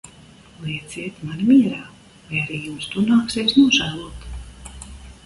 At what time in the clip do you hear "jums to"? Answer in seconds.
2.69-3.05